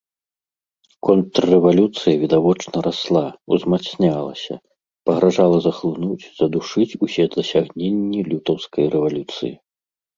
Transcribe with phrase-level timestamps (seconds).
[1.07, 3.23] Контррэвалюцыя відочна расла,
[3.57, 4.53] узмацнялася,
[5.11, 9.53] пагражала захлынуць, задушыць усе дасягненні лютаўскай рэвалюцыі.